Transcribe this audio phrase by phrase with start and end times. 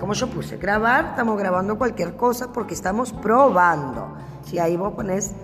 [0.00, 4.16] Como yo puse grabar, estamos grabando cualquier cosa porque estamos probando.
[4.44, 5.34] Si ahí vos pones